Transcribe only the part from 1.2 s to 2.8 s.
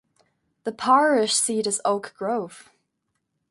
seat is Oak Grove.